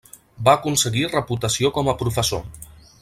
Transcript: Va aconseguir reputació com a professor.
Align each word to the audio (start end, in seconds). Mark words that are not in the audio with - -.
Va 0.47 0.53
aconseguir 0.59 1.05
reputació 1.11 1.71
com 1.77 1.93
a 1.93 1.95
professor. 2.01 2.43